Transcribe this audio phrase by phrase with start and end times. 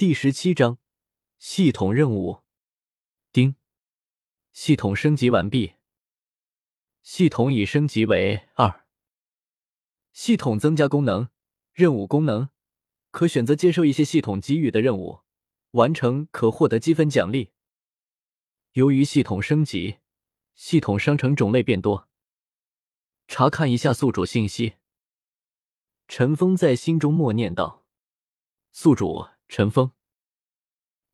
[0.00, 0.78] 第十七章
[1.36, 2.40] 系统任务。
[3.32, 3.56] 丁，
[4.50, 5.74] 系统升级完毕。
[7.02, 8.86] 系统已升级为二。
[10.14, 11.28] 系统增加功能：
[11.74, 12.48] 任务功能，
[13.10, 15.20] 可选择接受一些系统给予的任务，
[15.72, 17.50] 完成可获得积分奖励。
[18.72, 19.98] 由于系统升级，
[20.54, 22.08] 系统商城种类变多。
[23.28, 24.76] 查看一下宿主信息。
[26.08, 27.84] 陈峰在心中默念道
[28.72, 29.90] ：“宿主陈峰，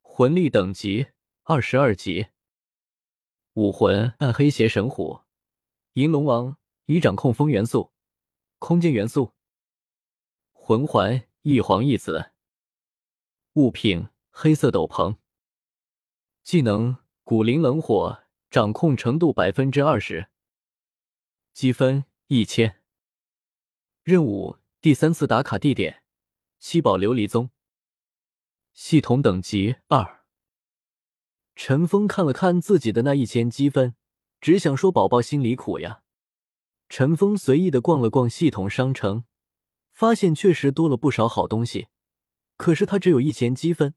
[0.03, 1.07] 魂力等级
[1.45, 2.27] 二十二级，
[3.55, 5.23] 武魂暗黑邪神虎，
[5.95, 7.95] 银龙王已掌控风元素、
[8.59, 9.33] 空间元素。
[10.53, 12.33] 魂环一黄一紫，
[13.55, 15.17] 物品黑色斗篷。
[16.43, 20.29] 技能古灵冷火，掌控程度百分之二十，
[21.55, 22.83] 积分一千。
[24.03, 26.03] 任务。”第三次打卡地点：
[26.59, 27.51] 七宝琉璃宗。
[28.77, 30.21] 系统等级二。
[31.55, 33.97] 陈峰看了看自己的那一千积分，
[34.39, 36.03] 只想说：“宝宝心里苦呀。”
[36.91, 39.25] 陈峰随意的逛了逛系统商城，
[39.93, 41.89] 发现确实多了不少好东西。
[42.59, 43.95] 可是他只有一千积分，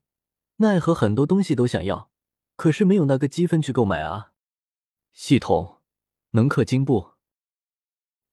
[0.56, 2.10] 奈何很多东西都想要，
[2.56, 4.32] 可是没有那个积分去购买啊。
[5.12, 5.82] 系统
[6.32, 7.16] 能氪金不？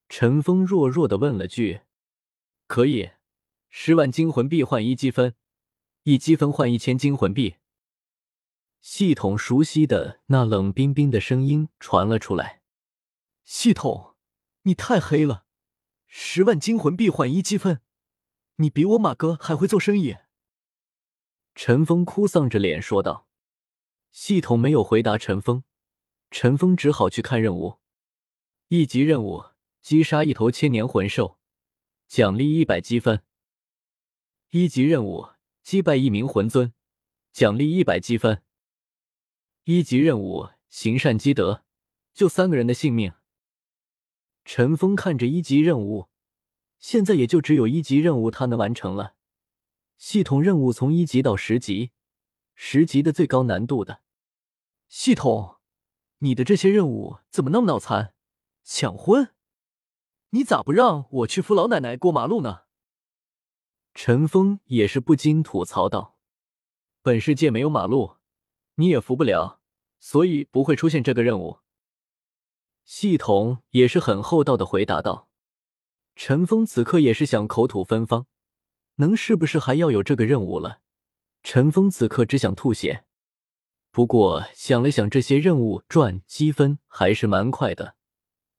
[0.09, 1.81] 陈峰弱弱的问了句。
[2.69, 3.11] 可以，
[3.69, 5.35] 十万金魂币换一积分，
[6.09, 7.57] 一积分换一千金魂币。
[8.81, 12.63] 系统熟悉的那冷冰冰的声音传了出来。
[13.43, 14.15] 系统，
[14.63, 15.47] 你太黑了！
[16.07, 17.81] 十万金魂币换一积分，
[18.59, 20.19] 你比我马哥还会做生意。
[21.57, 23.27] 陈峰哭丧着脸说道。
[24.13, 25.65] 系统没有回答陈峰，
[26.31, 27.81] 陈峰只好去看任务。
[28.69, 29.47] 一级任务：
[29.83, 31.41] 击杀一头千年魂兽。
[32.07, 33.25] 奖励一百积分。
[34.51, 35.31] 一级任务：
[35.67, 36.73] 击败一名魂尊，
[37.33, 38.41] 奖励一百积分。
[39.65, 41.65] 一级任务：行善积德，
[42.15, 43.15] 救三个人的性命。
[44.45, 46.07] 陈峰看着一级任务，
[46.79, 49.17] 现在也就只有一级任务他能完成了。
[49.99, 51.91] 系统任务从一级到十级，
[52.55, 54.03] 十级的最高难度的。
[54.87, 55.57] 系统，
[56.19, 58.15] 你的这些任务怎么那么脑残？
[58.63, 59.35] 抢婚？
[60.31, 62.66] 你咋不让我去扶老奶奶过马路呢？
[63.99, 66.19] 陈峰也是不禁吐槽道
[67.01, 68.17] ：“本世界没有马路，
[68.75, 69.63] 你也扶不了，
[69.99, 71.61] 所以不会出现这个任务。”
[72.85, 75.31] 系统也是很厚道的回答道。
[76.15, 78.27] 陈峰此刻也是想口吐芬芳，
[78.97, 80.83] 能是不是还要有这个任务了？
[81.43, 83.07] 陈峰此刻只想吐血。
[83.91, 87.97] 不过想了想，这些任务赚积分还是蛮快的。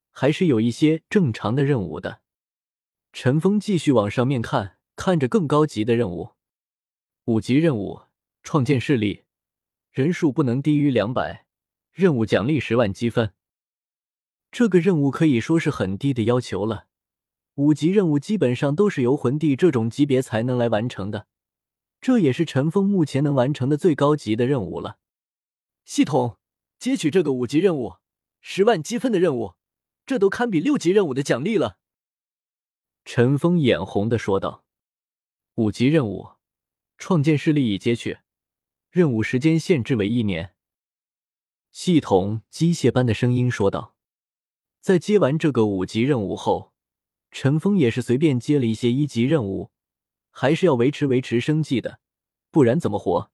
[0.10, 2.22] 还是有一些正常的任务的。
[3.14, 6.32] 陈峰继续往上面看，看着更高级的任务。
[7.26, 8.02] 五级任务：
[8.42, 9.24] 创建势力，
[9.92, 11.46] 人数不能低于两百，
[11.94, 13.34] 任务奖励十万积分。
[14.52, 16.88] 这个任务可以说是很低的要求了。
[17.56, 21.28] 五级任务基本上都是由魂帝这种级别才能来完成的，
[22.02, 24.98] 这也是陈峰目前能完成的最高级的任务了。
[25.86, 26.38] 系统，
[26.80, 27.98] 接取这个五级任务，
[28.42, 29.54] 十万积分的任务。
[30.06, 31.78] 这都堪比六级任务的奖励了。
[33.04, 34.64] 陈峰眼红的说道
[35.58, 36.34] ：“五级任务，
[37.00, 38.20] 创建势力已接取，
[38.92, 40.54] 任务时间限制为一年。”
[41.74, 43.96] 系统机械般的声音说道。
[44.82, 46.74] 在接完这个五级任务后，
[47.32, 49.72] 陈峰也是随便接了一些一级任务，
[50.30, 52.00] 还是要维持维持生计的，
[52.52, 53.32] 不然怎么活？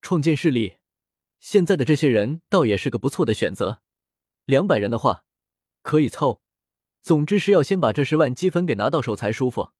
[0.00, 0.78] 创建势力，
[1.40, 3.82] 现在的这些人倒也是个不错的选择，
[4.46, 5.26] 两百人的话。
[5.82, 6.40] 可以凑，
[7.02, 9.72] 总之是要先把这十万积分给拿到手才舒服。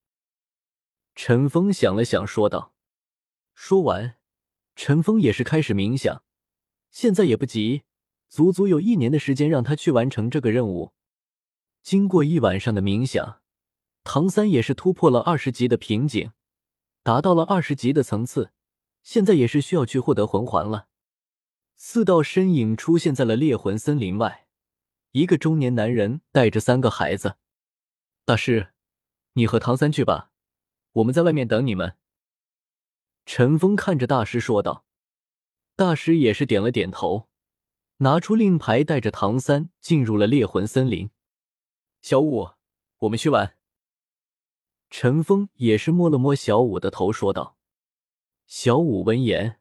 [1.14, 2.74] 陈峰想了想，说道。
[3.54, 4.16] 说完，
[4.74, 6.24] 陈峰也是开始冥想。
[6.90, 7.82] 现在也不急，
[8.28, 10.92] 足足有一年的时间让他去完成这个任务。
[11.82, 13.40] 经过一晚上的冥想，
[14.02, 16.32] 唐三也是突破了二十级的瓶颈，
[17.02, 18.50] 达到了二十级的层次。
[19.02, 20.88] 现在也是需要去获得魂环了。
[21.76, 24.46] 四道身影出现在了猎魂森林外。
[25.12, 27.36] 一个中年男人带着三个孩子，
[28.24, 28.72] 大师，
[29.34, 30.32] 你和唐三去吧，
[30.94, 31.96] 我们在外面等你们。
[33.26, 34.84] 陈峰看着大师说道。
[35.76, 37.28] 大师也是点了点头，
[37.96, 41.10] 拿出令牌，带着唐三进入了猎魂森林。
[42.00, 42.50] 小五，
[42.98, 43.56] 我们去玩。
[44.88, 47.56] 陈峰也是摸了摸小五的头，说道。
[48.46, 49.58] 小五闻言，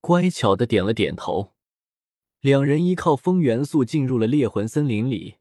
[0.00, 1.52] 乖巧的点了点头。
[2.40, 5.36] 两人依靠风元素进入了猎魂森林里。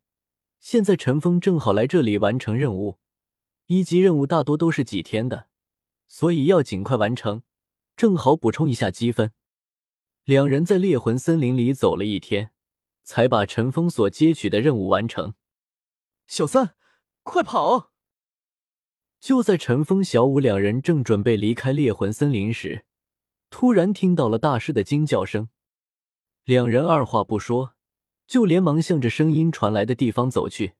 [0.59, 2.97] 现在陈峰正好来这里完成任务，
[3.71, 5.47] 一级任务大多都是几天的，
[6.07, 7.43] 所以要尽快完成。
[7.95, 9.31] 正好补充一下积分。
[10.23, 12.49] 两人在猎魂森林里走了一天，
[13.03, 15.35] 才把陈封所接取的任务完成。
[16.25, 16.73] 小三，
[17.21, 17.91] 快跑！
[19.19, 22.85] 就在陈峰、小五两人正准备离开猎魂森林时，
[23.51, 25.49] 突然听到了大师的惊叫声。
[26.43, 27.75] 两人二话不说，
[28.25, 30.73] 就连忙向着声音传来的地方走去。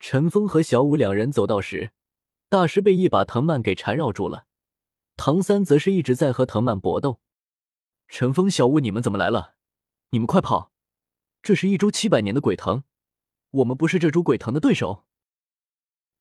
[0.00, 1.92] 陈峰和小五两人走到时，
[2.48, 4.46] 大师被一把藤蔓给缠绕住了，
[5.16, 7.20] 唐三则是一直在和藤蔓搏斗。
[8.08, 9.54] 陈峰、小五，你们怎么来了？
[10.10, 10.72] 你们快跑！
[11.42, 12.82] 这是一株七百年的鬼藤，
[13.50, 15.04] 我们不是这株鬼藤的对手。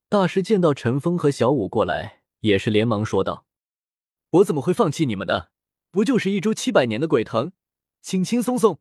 [0.10, 3.46] 大师见到陈峰和小五过来，也是连忙说道
[4.32, 5.52] ：“我怎么会放弃你们的？
[5.90, 7.54] 不就是一株七百年的鬼藤，
[8.02, 8.80] 轻轻松松。”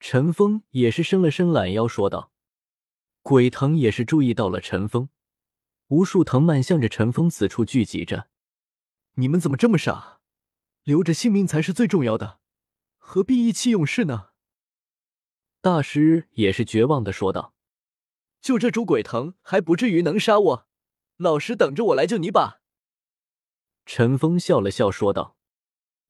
[0.00, 2.32] 陈峰也是伸了伸懒腰，说道
[3.22, 5.08] ：“鬼藤也是注意到了陈峰，
[5.88, 8.28] 无数藤蔓向着陈峰此处聚集着。
[9.14, 10.20] 你们怎么这么傻？
[10.84, 12.40] 留着性命才是最重要的，
[12.96, 14.30] 何必意气用事呢？”
[15.60, 17.54] 大师也是绝望的说道。
[18.40, 20.66] 就这株鬼藤还不至于能杀我，
[21.18, 22.62] 老师等着我来救你吧。
[23.84, 25.36] 陈峰笑了笑说道。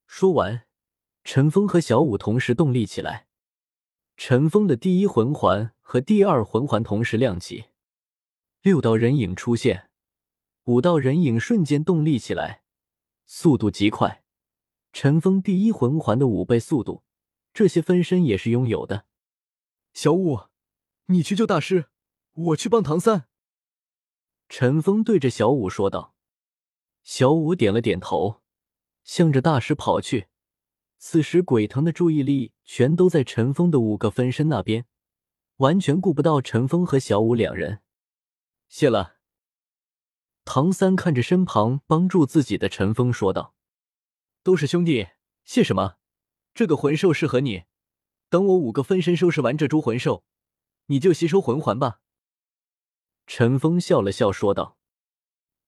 [0.07, 0.65] 说完，
[1.25, 3.27] 陈峰和小五同时动力起来。
[4.15, 7.65] 陈峰的第一魂环和第二魂环同时亮起，
[8.61, 9.89] 六道人影出现，
[10.63, 12.63] 五道人影瞬间动力起来，
[13.25, 14.23] 速度极快。
[14.93, 17.03] 尘封第一魂环的五倍速度，
[17.53, 19.05] 这些分身也是拥有的。
[19.91, 20.43] 小五，
[21.07, 21.87] 你去救大师。
[22.35, 23.27] 我去帮唐三。
[24.47, 26.15] 陈峰对着小五说道。
[27.03, 28.39] 小五点了点头，
[29.03, 30.27] 向着大师跑去。
[30.97, 34.85] 此时，鬼藤的注意力全都在陈峰的五个分身那边，
[35.61, 37.81] 完全顾不到陈峰和小五两人。
[38.67, 39.17] 谢了。
[40.43, 43.53] 唐三看着身旁帮助自己的陈峰说道
[44.41, 45.09] ：“都是兄弟，
[45.43, 45.97] 谢什么？
[46.55, 47.65] 这个魂兽适合你。
[48.29, 50.23] 等我五个分身收拾完这株魂兽，
[50.87, 52.01] 你就吸收魂环吧。”
[53.27, 54.79] 陈峰笑了笑，说道：“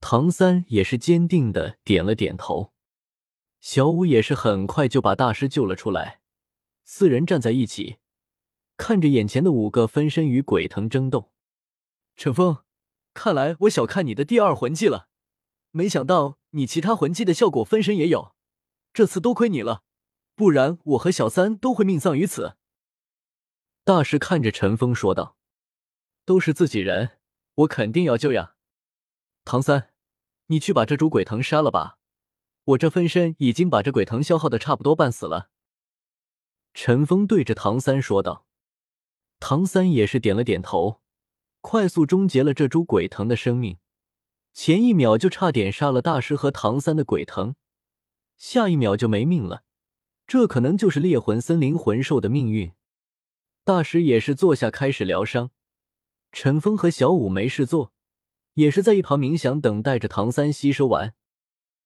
[0.02, 2.74] 唐三也是坚定的点了点头。
[3.62, 6.22] 小五也是很快就把大师救了出来。
[6.84, 7.98] 四人站在一起，
[8.86, 11.32] 看着眼前的五个分身与鬼藤争斗。
[12.18, 12.66] 陈峰，
[13.14, 15.08] 看来我小看你的第二魂技了，
[15.72, 18.36] 没想到你其他魂技的效果分身也有。
[18.92, 19.84] 这次多亏你了，
[20.36, 22.58] 不然我和小三都会命丧于此。”
[23.86, 25.38] 大师看着陈峰说道
[26.26, 27.12] ：“都是自己人。”
[27.60, 28.56] 我肯定要救呀，
[29.46, 29.94] 唐三，
[30.48, 32.00] 你去把这株鬼藤杀了吧，
[32.66, 35.50] 我这分身已经把这鬼藤消耗的差不多半死了。
[36.74, 38.46] 陈峰对着唐三说道。
[39.46, 41.02] 唐三也是点了点头，
[41.60, 43.78] 快速终结了这株鬼藤的生命。
[44.54, 47.56] 前一秒就差点杀了大师和唐三的鬼藤，
[48.38, 49.64] 下一秒就没命了。
[50.26, 52.72] 这可能就是猎魂森林魂兽的命运。
[53.66, 55.52] 大师也是坐下开始疗伤。
[56.32, 57.92] 陈峰和小五没事做，
[58.54, 61.14] 也是在一旁冥想，等待着唐三吸收完。